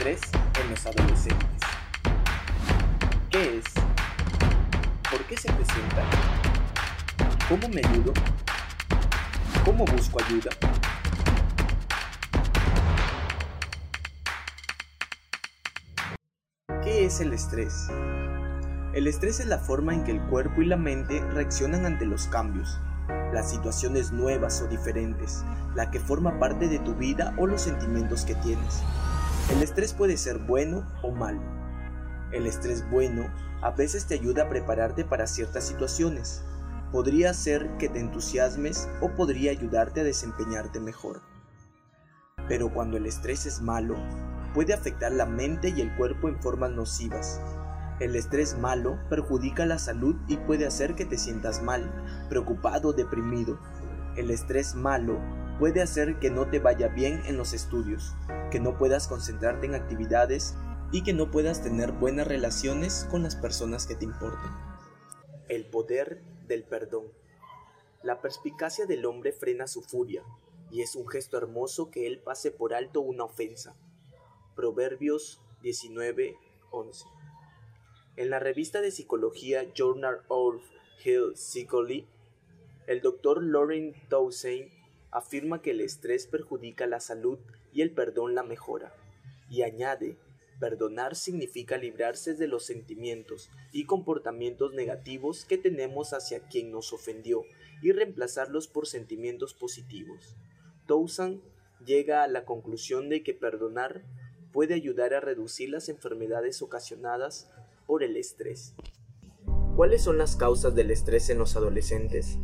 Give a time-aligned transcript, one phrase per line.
[0.00, 0.20] estrés
[0.62, 1.60] en los adolescentes.
[3.28, 3.64] ¿Qué es?
[5.10, 6.02] ¿Por qué se presenta?
[7.50, 8.14] ¿Cómo me ayudo?
[9.62, 10.50] ¿Cómo busco ayuda?
[16.82, 17.88] ¿Qué es el estrés?
[18.94, 22.26] El estrés es la forma en que el cuerpo y la mente reaccionan ante los
[22.28, 22.80] cambios,
[23.34, 25.44] las situaciones nuevas o diferentes,
[25.74, 28.82] la que forma parte de tu vida o los sentimientos que tienes.
[29.48, 31.40] El estrés puede ser bueno o malo.
[32.32, 33.26] El estrés bueno
[33.62, 36.44] a veces te ayuda a prepararte para ciertas situaciones.
[36.92, 41.22] Podría ser que te entusiasmes o podría ayudarte a desempeñarte mejor.
[42.48, 43.96] Pero cuando el estrés es malo,
[44.54, 47.40] puede afectar la mente y el cuerpo en formas nocivas.
[48.00, 51.92] El estrés malo perjudica la salud y puede hacer que te sientas mal,
[52.28, 53.58] preocupado, deprimido.
[54.16, 55.20] El estrés malo
[55.60, 58.14] puede hacer que no te vaya bien en los estudios,
[58.50, 60.56] que no puedas concentrarte en actividades
[60.90, 64.50] y que no puedas tener buenas relaciones con las personas que te importan.
[65.50, 67.12] El poder del perdón.
[68.02, 70.24] La perspicacia del hombre frena su furia,
[70.70, 73.76] y es un gesto hermoso que él pase por alto una ofensa.
[74.56, 77.04] Proverbios 19:11.
[78.16, 80.62] En la revista de psicología Journal of
[81.04, 82.08] Health Psychology,
[82.86, 84.79] el doctor Lauren Townsend
[85.10, 87.38] afirma que el estrés perjudica la salud
[87.72, 88.94] y el perdón la mejora,
[89.48, 90.16] y añade,
[90.60, 97.42] perdonar significa librarse de los sentimientos y comportamientos negativos que tenemos hacia quien nos ofendió
[97.82, 100.36] y reemplazarlos por sentimientos positivos.
[100.86, 101.42] Towson
[101.84, 104.02] llega a la conclusión de que perdonar
[104.52, 107.50] puede ayudar a reducir las enfermedades ocasionadas
[107.86, 108.74] por el estrés.
[109.76, 112.38] ¿Cuáles son las causas del estrés en los adolescentes?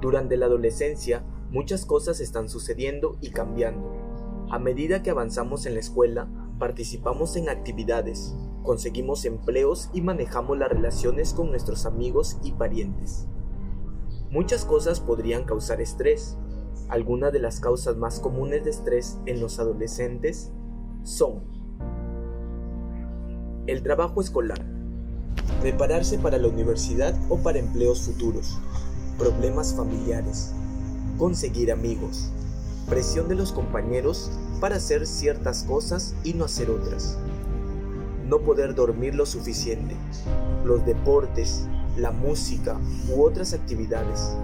[0.00, 3.92] Durante la adolescencia, muchas cosas están sucediendo y cambiando.
[4.50, 6.28] A medida que avanzamos en la escuela,
[6.58, 13.26] participamos en actividades, conseguimos empleos y manejamos las relaciones con nuestros amigos y parientes.
[14.30, 16.36] Muchas cosas podrían causar estrés.
[16.88, 20.50] Algunas de las causas más comunes de estrés en los adolescentes
[21.02, 21.42] son
[23.66, 24.64] el trabajo escolar,
[25.60, 28.58] prepararse para la universidad o para empleos futuros,
[29.18, 30.54] problemas familiares,
[31.18, 32.30] conseguir amigos,
[32.88, 34.30] presión de los compañeros
[34.60, 37.18] para hacer ciertas cosas y no hacer otras,
[38.26, 39.96] no poder dormir lo suficiente,
[40.64, 42.78] los deportes, la música
[43.14, 44.36] u otras actividades,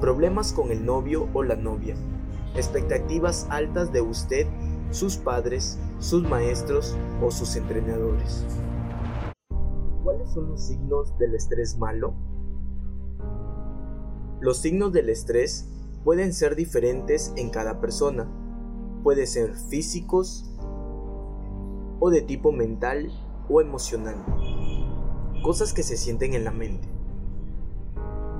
[0.00, 1.94] problemas con el novio o la novia,
[2.56, 4.46] expectativas altas de usted,
[4.90, 8.44] sus padres, sus maestros o sus entrenadores.
[10.02, 12.14] ¿Cuáles son los signos del estrés malo?
[14.40, 15.68] Los signos del estrés
[16.04, 18.26] pueden ser diferentes en cada persona.
[19.02, 20.44] Puede ser físicos
[22.00, 23.10] o de tipo mental
[23.48, 24.16] o emocional.
[25.42, 26.88] Cosas que se sienten en la mente.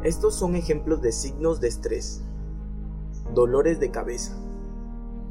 [0.02, 2.22] Estos son ejemplos de signos de estrés.
[3.34, 4.36] Dolores de cabeza.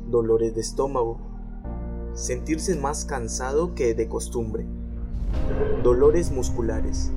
[0.08, 1.18] Dolores de estómago.
[2.14, 4.66] Sentirse más cansado que de costumbre.
[5.84, 7.12] Dolores musculares.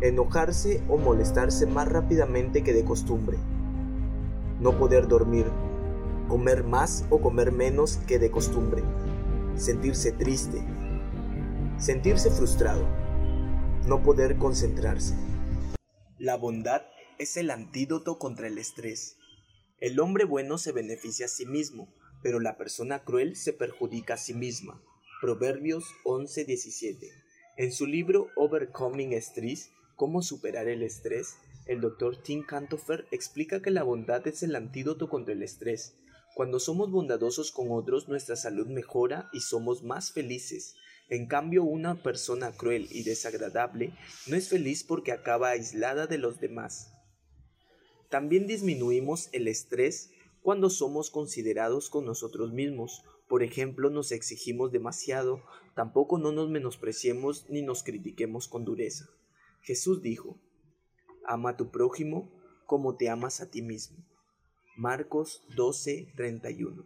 [0.00, 3.38] Enojarse o molestarse más rápidamente que de costumbre
[4.62, 5.46] no poder dormir,
[6.28, 8.84] comer más o comer menos que de costumbre,
[9.56, 10.62] sentirse triste,
[11.78, 12.86] sentirse frustrado,
[13.88, 15.16] no poder concentrarse.
[16.16, 16.82] La bondad
[17.18, 19.16] es el antídoto contra el estrés.
[19.78, 24.18] El hombre bueno se beneficia a sí mismo, pero la persona cruel se perjudica a
[24.18, 24.80] sí misma.
[25.20, 27.10] Proverbios 11:17.
[27.56, 29.72] En su libro Overcoming Stress,
[30.02, 31.36] ¿Cómo superar el estrés?
[31.64, 35.94] El doctor Tim Cantofer explica que la bondad es el antídoto contra el estrés.
[36.34, 40.74] Cuando somos bondadosos con otros, nuestra salud mejora y somos más felices.
[41.08, 43.92] En cambio, una persona cruel y desagradable
[44.26, 46.92] no es feliz porque acaba aislada de los demás.
[48.08, 50.10] También disminuimos el estrés
[50.42, 53.04] cuando somos considerados con nosotros mismos.
[53.28, 55.42] Por ejemplo, nos exigimos demasiado,
[55.76, 59.08] tampoco no nos menospreciemos ni nos critiquemos con dureza.
[59.60, 60.40] Jesús dijo,
[61.26, 62.28] Ama a tu prójimo
[62.66, 63.98] como te amas a ti mismo.
[64.76, 66.84] Marcos 12:31.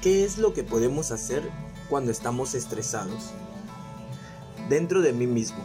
[0.00, 1.42] ¿Qué es lo que podemos hacer
[1.88, 3.32] cuando estamos estresados?
[4.68, 5.64] Dentro de mí mismo.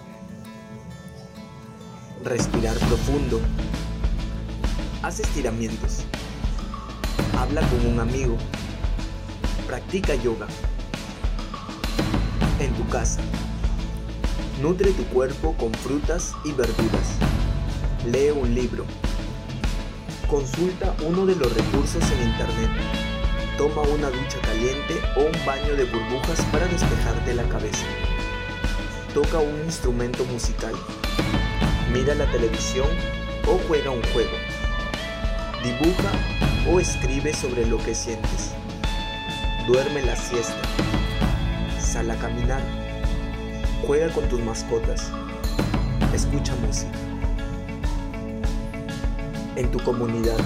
[2.23, 3.39] Respirar profundo.
[5.03, 6.05] Haz estiramientos.
[7.37, 8.37] Habla con un amigo.
[9.67, 10.47] Practica yoga.
[12.59, 13.21] En tu casa.
[14.61, 17.15] Nutre tu cuerpo con frutas y verduras.
[18.05, 18.83] Lee un libro.
[20.27, 22.69] Consulta uno de los recursos en Internet.
[23.57, 27.85] Toma una ducha caliente o un baño de burbujas para despejarte la cabeza.
[29.13, 30.73] Toca un instrumento musical.
[31.93, 32.89] Mira la televisión
[33.47, 34.35] o juega un juego.
[35.63, 36.11] Dibuja
[36.69, 38.51] o escribe sobre lo que sientes.
[39.67, 40.61] Duerme la siesta.
[41.79, 42.78] Sal a caminar.
[43.85, 45.11] Juega con tus mascotas.
[46.13, 46.91] Escucha música.
[49.55, 50.37] En tu comunidad.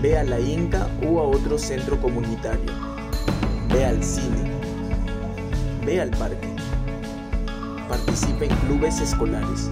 [0.00, 2.70] Ve a la Inca o a otro centro comunitario.
[3.72, 4.52] Ve al cine.
[5.84, 6.48] Ve al parque.
[7.88, 9.70] Participa en clubes escolares.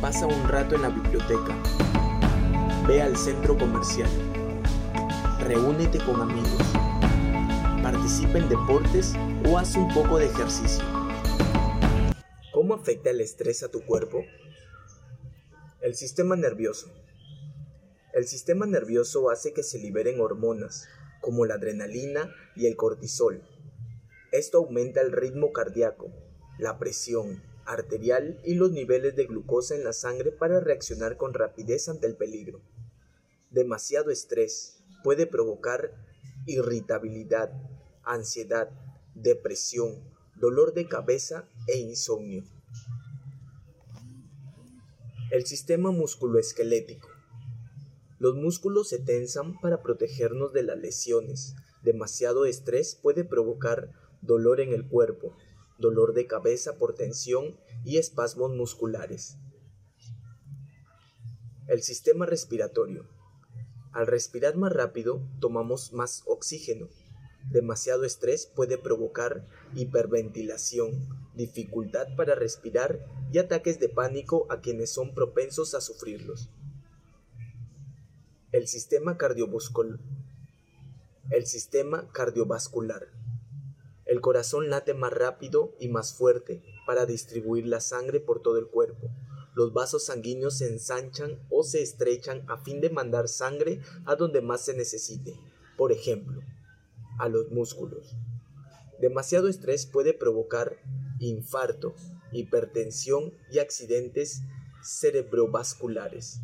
[0.00, 1.54] Pasa un rato en la biblioteca.
[2.88, 4.10] Ve al centro comercial.
[5.40, 6.62] Reúnete con amigos.
[7.82, 9.14] Participa en deportes
[9.48, 10.84] o haz un poco de ejercicio.
[12.52, 14.24] ¿Cómo afecta el estrés a tu cuerpo?
[15.80, 16.92] El sistema nervioso.
[18.12, 20.88] El sistema nervioso hace que se liberen hormonas,
[21.20, 23.42] como la adrenalina y el cortisol.
[24.32, 26.12] Esto aumenta el ritmo cardíaco,
[26.58, 31.88] la presión, arterial y los niveles de glucosa en la sangre para reaccionar con rapidez
[31.88, 32.60] ante el peligro.
[33.50, 35.92] Demasiado estrés puede provocar
[36.46, 37.52] irritabilidad,
[38.02, 38.70] ansiedad,
[39.14, 40.02] depresión,
[40.36, 42.44] dolor de cabeza e insomnio.
[45.30, 47.08] El sistema musculoesquelético.
[48.18, 51.54] Los músculos se tensan para protegernos de las lesiones.
[51.82, 55.36] Demasiado estrés puede provocar dolor en el cuerpo,
[55.78, 59.38] dolor de cabeza por tensión y espasmos musculares.
[61.68, 63.08] El sistema respiratorio.
[63.92, 66.88] Al respirar más rápido, tomamos más oxígeno.
[67.48, 75.14] Demasiado estrés puede provocar hiperventilación, dificultad para respirar y ataques de pánico a quienes son
[75.14, 76.50] propensos a sufrirlos.
[78.52, 79.98] El sistema cardiovascular.
[81.30, 83.08] El sistema cardiovascular.
[84.04, 88.66] El corazón late más rápido y más fuerte para distribuir la sangre por todo el
[88.66, 89.08] cuerpo.
[89.54, 94.40] Los vasos sanguíneos se ensanchan o se estrechan a fin de mandar sangre a donde
[94.40, 95.38] más se necesite,
[95.76, 96.42] por ejemplo,
[97.20, 98.16] a los músculos.
[99.00, 100.76] Demasiado estrés puede provocar
[101.20, 101.94] infarto,
[102.32, 104.42] hipertensión y accidentes
[104.82, 106.40] cerebrovasculares.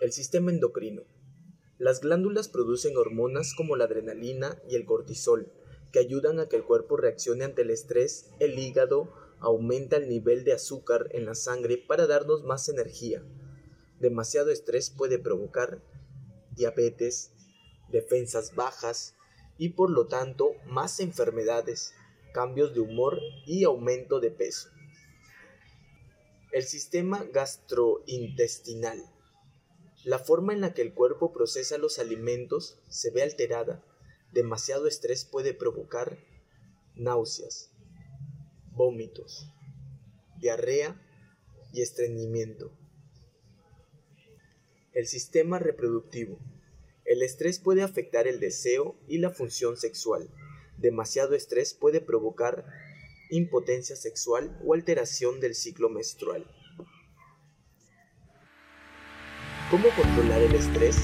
[0.00, 1.02] El sistema endocrino.
[1.78, 5.52] Las glándulas producen hormonas como la adrenalina y el cortisol,
[5.92, 8.30] que ayudan a que el cuerpo reaccione ante el estrés.
[8.38, 13.22] El hígado aumenta el nivel de azúcar en la sangre para darnos más energía.
[13.98, 15.82] Demasiado estrés puede provocar
[16.52, 17.32] diabetes,
[17.90, 19.16] defensas bajas
[19.58, 21.94] y por lo tanto más enfermedades,
[22.32, 24.70] cambios de humor y aumento de peso.
[26.52, 29.04] El sistema gastrointestinal.
[30.04, 33.84] La forma en la que el cuerpo procesa los alimentos se ve alterada.
[34.32, 36.18] Demasiado estrés puede provocar
[36.94, 37.70] náuseas,
[38.72, 39.46] vómitos,
[40.38, 41.00] diarrea
[41.72, 42.72] y estreñimiento.
[44.92, 46.38] El sistema reproductivo.
[47.10, 50.30] El estrés puede afectar el deseo y la función sexual.
[50.78, 52.64] Demasiado estrés puede provocar
[53.30, 56.46] impotencia sexual o alteración del ciclo menstrual.
[59.72, 60.98] ¿Cómo controlar el estrés?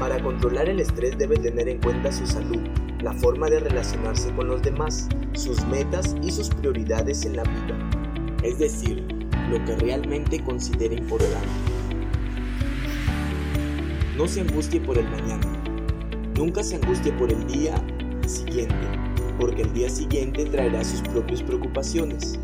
[0.00, 2.66] Para controlar el estrés debe tener en cuenta su salud,
[3.00, 7.78] la forma de relacionarse con los demás, sus metas y sus prioridades en la vida,
[8.42, 9.06] es decir,
[9.48, 11.73] lo que realmente considere importante.
[14.16, 15.48] No se angustie por el mañana,
[16.36, 17.74] nunca se angustie por el día
[18.28, 18.86] siguiente,
[19.40, 22.38] porque el día siguiente traerá sus propias preocupaciones.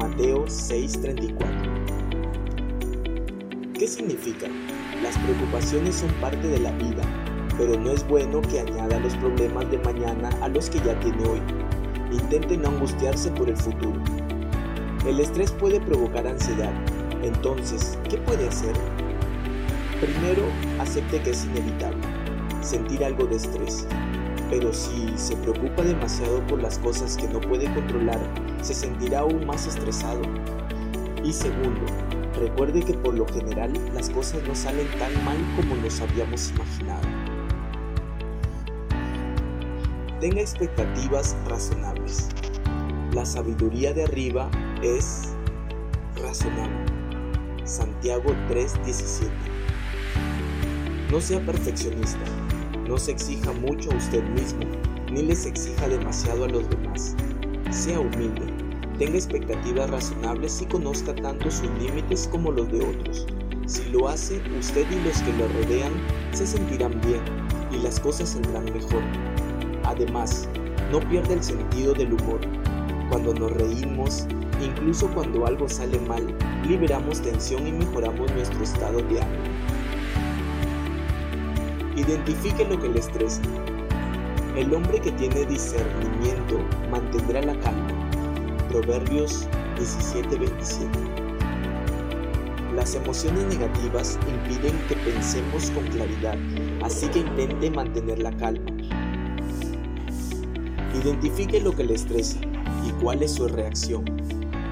[0.00, 1.38] Mateo 6:34
[3.72, 4.48] ¿Qué significa?
[5.00, 7.04] Las preocupaciones son parte de la vida,
[7.56, 11.22] pero no es bueno que añada los problemas de mañana a los que ya tiene
[11.28, 11.40] hoy.
[12.10, 14.02] Intente no angustiarse por el futuro.
[15.06, 16.72] El estrés puede provocar ansiedad,
[17.22, 18.74] entonces, ¿qué puede hacer?
[20.00, 20.42] Primero,
[20.82, 22.02] acepte que es inevitable
[22.60, 23.88] sentir algo de estrés,
[24.50, 28.20] pero si se preocupa demasiado por las cosas que no puede controlar,
[28.60, 30.22] se sentirá aún más estresado.
[31.24, 31.80] Y segundo,
[32.42, 37.06] Recuerde que por lo general las cosas no salen tan mal como nos habíamos imaginado.
[40.20, 42.28] Tenga expectativas razonables.
[43.12, 44.50] La sabiduría de arriba
[44.82, 45.34] es
[46.16, 46.84] razonable.
[47.64, 49.51] Santiago 3:17.
[51.12, 52.24] No sea perfeccionista.
[52.88, 54.62] No se exija mucho a usted mismo,
[55.12, 57.14] ni les exija demasiado a los demás.
[57.70, 58.46] Sea humilde
[58.98, 63.26] tenga expectativas razonables y conozca tanto sus límites como los de otros.
[63.66, 65.92] Si lo hace, usted y los que lo rodean
[66.32, 67.20] se sentirán bien
[67.70, 69.02] y las cosas saldrán mejor.
[69.84, 70.48] Además,
[70.90, 72.40] no pierde el sentido del humor.
[73.10, 74.26] Cuando nos reímos,
[74.64, 76.34] incluso cuando algo sale mal,
[76.66, 79.61] liberamos tensión y mejoramos nuestro estado de ánimo.
[81.96, 83.42] Identifique lo que le estresa.
[84.56, 86.58] El hombre que tiene discernimiento
[86.90, 88.10] mantendrá la calma.
[88.68, 89.46] Proverbios
[89.78, 90.88] 17:27.
[92.74, 96.38] Las emociones negativas impiden que pensemos con claridad,
[96.82, 98.70] así que intente mantener la calma.
[101.02, 102.38] Identifique lo que le estresa
[102.86, 104.04] y cuál es su reacción.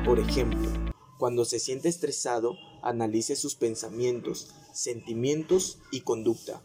[0.06, 0.70] Por ejemplo,
[1.18, 6.62] cuando se siente estresado, analice sus pensamientos, sentimientos y conducta.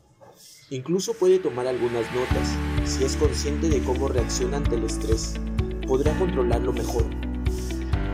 [0.72, 5.36] Incluso puede tomar algunas notas si es consciente de cómo reacciona ante el estrés.
[5.86, 7.04] Podrá controlarlo mejor.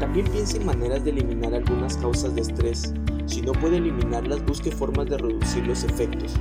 [0.01, 2.93] También piense en maneras de eliminar algunas causas de estrés.
[3.25, 6.33] Si no puede eliminarlas, busque formas de reducir los efectos.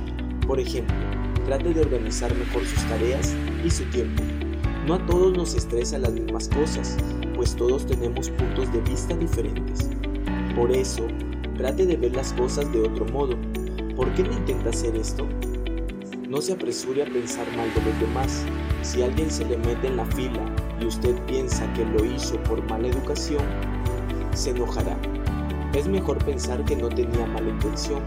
[0.45, 0.93] Por ejemplo,
[1.45, 4.21] trate de organizar mejor sus tareas y su tiempo.
[4.85, 6.97] No a todos nos estresan las mismas cosas,
[7.37, 9.89] pues todos tenemos puntos de vista diferentes.
[10.57, 11.07] Por eso,
[11.55, 13.37] trate de ver las cosas de otro modo.
[13.95, 15.25] ¿Por qué no intenta hacer esto?
[16.31, 18.45] No se apresure a pensar mal de los demás.
[18.83, 20.39] Si alguien se le mete en la fila
[20.79, 23.43] y usted piensa que lo hizo por mala educación,
[24.33, 24.95] se enojará.
[25.73, 28.01] Es mejor pensar que no tenía mala intención.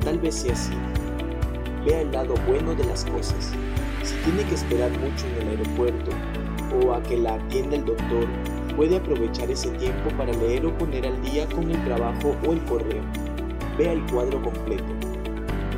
[0.00, 0.72] Tal vez sea así.
[1.86, 3.52] Vea el lado bueno de las cosas.
[4.02, 6.10] Si tiene que esperar mucho en el aeropuerto
[6.82, 8.26] o a que la atienda el doctor,
[8.74, 12.64] puede aprovechar ese tiempo para leer o poner al día con el trabajo o el
[12.64, 13.04] correo.
[13.78, 14.92] Vea el cuadro completo.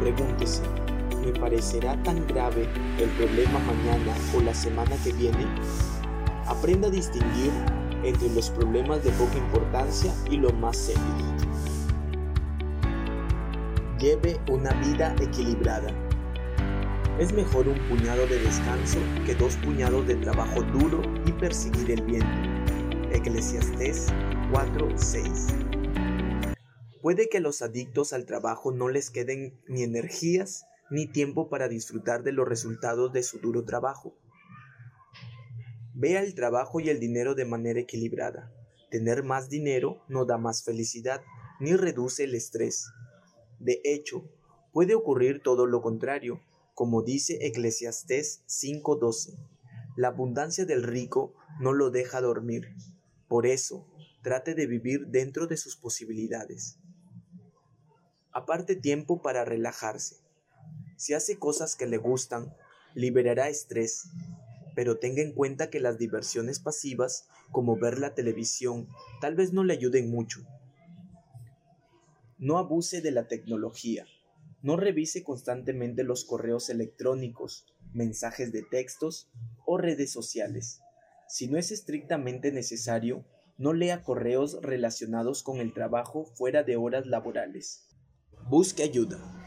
[0.01, 0.63] Pregúntese,
[1.25, 5.47] ¿me parecerá tan grave el problema mañana o la semana que viene?
[6.47, 7.53] Aprenda a distinguir
[8.03, 11.47] entre los problemas de poca importancia y los más serios.
[13.99, 15.93] Lleve una vida equilibrada.
[17.19, 22.03] Es mejor un puñado de descanso que dos puñados de trabajo duro y perseguir el
[22.03, 22.27] viento.
[23.13, 24.07] Eclesiastés
[24.53, 25.55] 4:6
[27.03, 31.69] Puede que a los adictos al trabajo no les queden ni energías ni tiempo para
[31.69, 34.17] disfrutar de los resultados de su duro trabajo.
[35.95, 38.53] Vea el trabajo y el dinero de manera equilibrada.
[38.91, 41.23] Tener más dinero no da más felicidad
[41.61, 42.91] ni reduce el estrés.
[43.59, 44.25] De hecho,
[44.73, 46.43] puede ocurrir todo lo contrario,
[46.75, 49.37] como dice Eclesiastés 5:12.
[49.97, 52.75] La abundancia del rico no lo deja dormir.
[53.29, 53.87] Por eso,
[54.23, 56.79] trate de vivir dentro de sus posibilidades.
[58.33, 60.17] Aparte tiempo para relajarse.
[61.01, 62.55] Si hace cosas que le gustan,
[62.95, 64.11] liberará estrés,
[64.75, 68.87] pero tenga en cuenta que las diversiones pasivas, como ver la televisión,
[69.19, 70.43] tal vez no le ayuden mucho.
[72.37, 74.05] No abuse de la tecnología.
[74.61, 77.65] No revise constantemente los correos electrónicos,
[77.95, 79.31] mensajes de textos
[79.65, 80.83] o redes sociales.
[81.29, 83.25] Si no es estrictamente necesario,
[83.57, 87.89] no lea correos relacionados con el trabajo fuera de horas laborales.
[88.51, 89.40] Busque ayuda.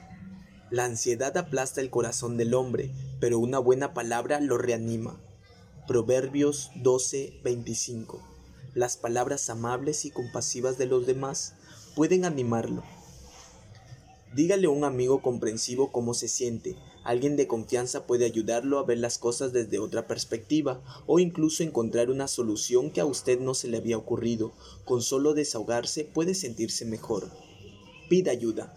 [0.74, 2.90] La ansiedad aplasta el corazón del hombre,
[3.20, 5.22] pero una buena palabra lo reanima.
[5.88, 8.20] Proverbios 12:25.
[8.74, 11.54] Las palabras amables y compasivas de los demás
[11.96, 12.82] pueden animarlo.
[14.34, 16.76] Dígale a un amigo comprensivo cómo se siente.
[17.04, 22.10] Alguien de confianza puede ayudarlo a ver las cosas desde otra perspectiva o incluso encontrar
[22.10, 24.54] una solución que a usted no se le había ocurrido.
[24.86, 27.30] Con solo desahogarse puede sentirse mejor.
[28.10, 28.74] Pida ayuda.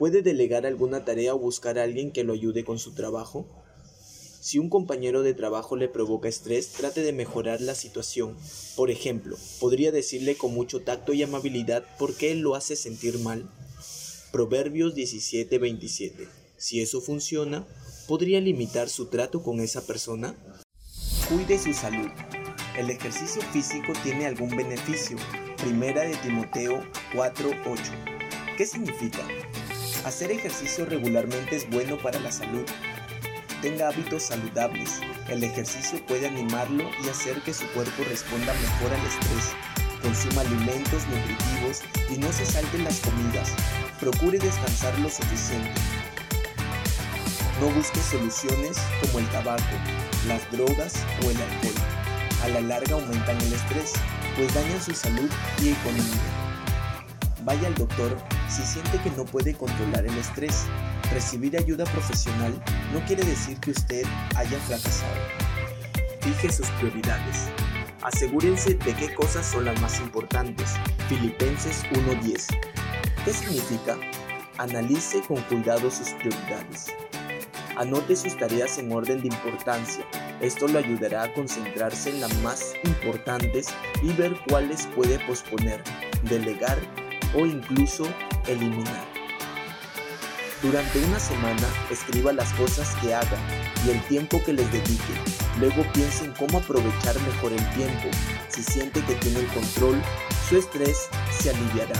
[0.00, 3.46] ¿Puede delegar alguna tarea o buscar a alguien que lo ayude con su trabajo?
[4.40, 8.34] Si un compañero de trabajo le provoca estrés, trate de mejorar la situación.
[8.76, 13.46] Por ejemplo, podría decirle con mucho tacto y amabilidad por qué lo hace sentir mal.
[14.32, 16.28] Proverbios 17:27.
[16.56, 17.66] Si eso funciona,
[18.08, 20.34] ¿podría limitar su trato con esa persona?
[21.28, 22.08] Cuide su salud.
[22.78, 25.18] El ejercicio físico tiene algún beneficio.
[25.58, 27.92] Primera de Timoteo 4:8.
[28.56, 29.28] ¿Qué significa?
[30.04, 32.64] Hacer ejercicio regularmente es bueno para la salud.
[33.60, 35.00] Tenga hábitos saludables.
[35.28, 39.52] El ejercicio puede animarlo y hacer que su cuerpo responda mejor al estrés.
[40.00, 43.52] Consuma alimentos nutritivos y no se salten las comidas.
[44.00, 45.74] Procure descansar lo suficiente.
[47.60, 49.76] No busque soluciones como el tabaco,
[50.26, 51.74] las drogas o el alcohol.
[52.42, 53.92] A la larga aumentan el estrés,
[54.34, 55.28] pues dañan su salud
[55.62, 57.04] y economía.
[57.44, 58.16] Vaya al doctor
[58.50, 60.64] si siente que no puede controlar el estrés.
[61.12, 62.52] Recibir ayuda profesional
[62.92, 64.04] no quiere decir que usted
[64.36, 65.14] haya fracasado.
[66.20, 67.48] Fije sus prioridades.
[68.02, 70.74] Asegúrense de qué cosas son las más importantes.
[71.08, 72.46] Filipenses 1.10.
[73.24, 73.96] ¿Qué significa?
[74.58, 76.86] Analice con cuidado sus prioridades.
[77.76, 80.04] Anote sus tareas en orden de importancia.
[80.40, 83.68] Esto lo ayudará a concentrarse en las más importantes
[84.02, 85.82] y ver cuáles puede posponer,
[86.24, 86.78] delegar
[87.34, 88.04] o incluso
[88.46, 89.04] eliminar.
[90.62, 93.38] Durante una semana escriba las cosas que haga
[93.86, 95.14] y el tiempo que les dedique.
[95.58, 98.08] Luego piense en cómo aprovechar mejor el tiempo.
[98.48, 100.02] Si siente que tiene el control,
[100.48, 101.94] su estrés se aliviará.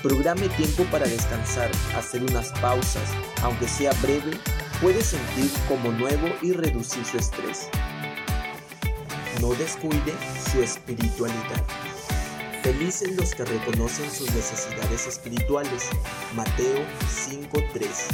[0.00, 3.10] Programe tiempo para descansar, hacer unas pausas,
[3.42, 4.38] aunque sea breve,
[4.80, 7.68] puede sentir como nuevo y reducir su estrés.
[9.40, 10.14] No descuide
[10.52, 11.64] su espiritualidad.
[12.66, 15.88] Felices los que reconocen sus necesidades espirituales.
[16.34, 18.08] Mateo 5:3.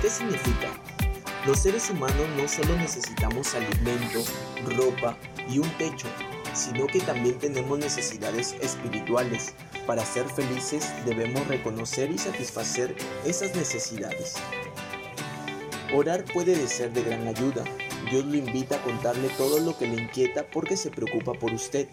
[0.00, 0.72] ¿Qué significa?
[1.46, 4.24] Los seres humanos no solo necesitamos alimento,
[4.78, 6.08] ropa y un techo,
[6.54, 9.52] sino que también tenemos necesidades espirituales.
[9.86, 12.96] Para ser felices debemos reconocer y satisfacer
[13.26, 14.36] esas necesidades.
[15.92, 17.62] Orar puede ser de gran ayuda.
[18.10, 21.88] Dios lo invita a contarle todo lo que le inquieta porque se preocupa por usted